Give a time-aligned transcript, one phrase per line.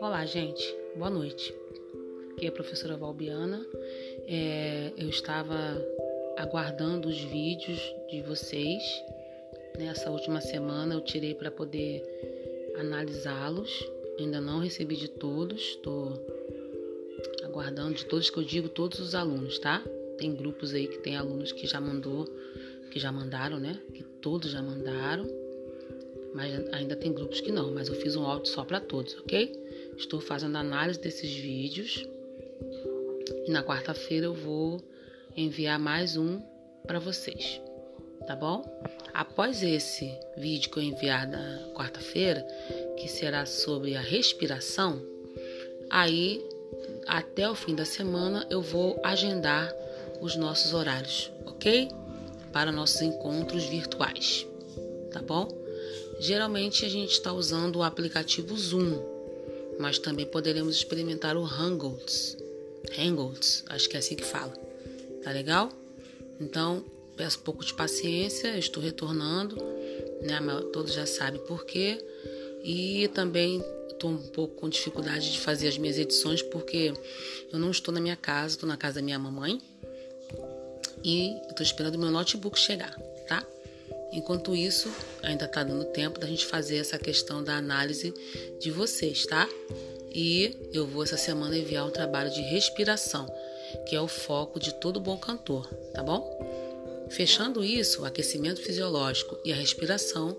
[0.00, 0.62] Olá, gente.
[0.96, 1.52] Boa noite.
[2.32, 3.66] Aqui é a professora Valbiana.
[4.28, 5.54] É, eu estava
[6.36, 8.82] aguardando os vídeos de vocês.
[9.76, 12.02] Nessa última semana eu tirei para poder
[12.78, 13.90] analisá-los.
[14.18, 15.60] Ainda não recebi de todos.
[15.60, 16.24] Estou
[17.42, 19.82] aguardando de todos que eu digo todos os alunos, tá?
[20.18, 22.28] Tem grupos aí que tem alunos que já mandou,
[22.90, 23.80] que já mandaram, né?
[23.92, 25.26] Que todos já mandaram.
[26.34, 29.52] Mas ainda tem grupos que não, mas eu fiz um áudio só para todos, ok?
[29.96, 32.04] Estou fazendo análise desses vídeos.
[33.46, 34.82] E na quarta-feira eu vou
[35.36, 36.40] enviar mais um
[36.86, 37.60] para vocês,
[38.26, 38.64] tá bom?
[39.12, 42.46] Após esse vídeo que eu enviar na quarta-feira,
[42.96, 45.00] que será sobre a respiração,
[45.88, 46.44] aí
[47.06, 49.72] até o fim da semana eu vou agendar
[50.20, 51.88] os nossos horários, ok?
[52.54, 54.46] Para nossos encontros virtuais,
[55.12, 55.48] tá bom?
[56.20, 58.96] Geralmente a gente está usando o aplicativo Zoom,
[59.76, 62.36] mas também poderemos experimentar o Hangouts.
[62.96, 64.52] Hangouts, acho que é assim que fala.
[65.24, 65.68] Tá legal?
[66.40, 66.84] Então,
[67.16, 69.56] peço um pouco de paciência, estou retornando,
[70.22, 70.38] né?
[70.72, 71.98] Todos já sabem por quê.
[72.62, 76.94] E também estou um pouco com dificuldade de fazer as minhas edições porque
[77.52, 79.60] eu não estou na minha casa, estou na casa da minha mamãe
[81.04, 83.46] e estou esperando o meu notebook chegar, tá?
[84.10, 84.90] Enquanto isso,
[85.22, 88.14] ainda está dando tempo da gente fazer essa questão da análise
[88.58, 89.48] de vocês, tá?
[90.10, 93.26] E eu vou essa semana enviar um trabalho de respiração,
[93.86, 96.54] que é o foco de todo bom cantor, tá bom?
[97.10, 100.36] Fechando isso, o aquecimento fisiológico e a respiração,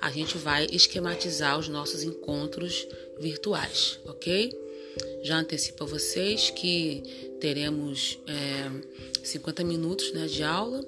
[0.00, 2.88] a gente vai esquematizar os nossos encontros
[3.18, 4.67] virtuais, ok?
[5.22, 8.70] Já antecipo a vocês que teremos é,
[9.22, 10.84] 50 minutos né, de aula,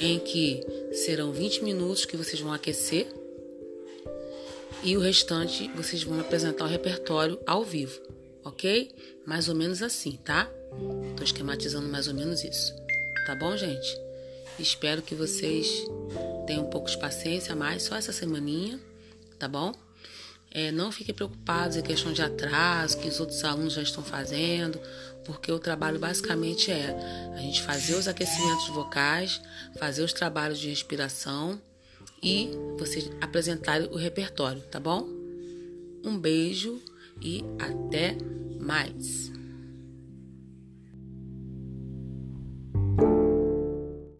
[0.00, 0.60] em que
[0.92, 3.06] serão 20 minutos que vocês vão aquecer
[4.82, 8.00] e o restante vocês vão apresentar o repertório ao vivo,
[8.44, 8.90] ok?
[9.24, 10.50] Mais ou menos assim, tá?
[11.10, 12.74] Estou esquematizando mais ou menos isso,
[13.26, 13.96] tá bom, gente?
[14.58, 15.84] Espero que vocês
[16.46, 18.80] tenham um pouco de paciência mais, só essa semaninha,
[19.38, 19.72] tá bom?
[20.54, 24.78] É, não fiquem preocupados em questão de atraso, que os outros alunos já estão fazendo,
[25.24, 26.94] porque o trabalho basicamente é
[27.34, 29.40] a gente fazer os aquecimentos vocais,
[29.78, 31.60] fazer os trabalhos de respiração
[32.22, 35.08] e vocês apresentarem o repertório, tá bom?
[36.04, 36.82] Um beijo
[37.20, 38.16] e até
[38.60, 39.31] mais!